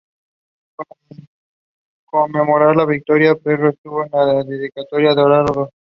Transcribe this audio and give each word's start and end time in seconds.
Para 0.75 0.95
conmemorar 2.05 2.71
esta 2.71 2.87
victoria, 2.87 3.35
Pirro 3.35 3.69
escribió 3.69 4.07
una 4.11 4.43
dedicatoria 4.43 5.11
en 5.11 5.19
el 5.19 5.25
oráculo 5.25 5.37
de 5.37 5.53
Dodona. 5.53 5.71